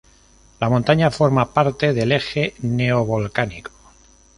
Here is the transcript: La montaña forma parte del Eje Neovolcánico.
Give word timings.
La 0.59 0.67
montaña 0.67 1.11
forma 1.11 1.53
parte 1.53 1.93
del 1.93 2.11
Eje 2.11 2.55
Neovolcánico. 2.63 3.69